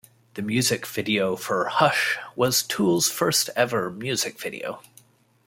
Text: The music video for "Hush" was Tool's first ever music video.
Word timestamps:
The 0.33 0.41
music 0.41 0.87
video 0.87 1.35
for 1.35 1.65
"Hush" 1.67 2.17
was 2.35 2.63
Tool's 2.63 3.07
first 3.11 3.51
ever 3.55 3.91
music 3.91 4.39
video. 4.39 4.81